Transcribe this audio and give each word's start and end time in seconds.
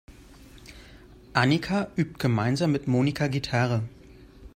Annika 1.33 1.91
übt 1.95 2.17
gemeinsam 2.17 2.71
mit 2.71 2.87
Monika 2.87 3.27
Gitarre. 3.27 3.83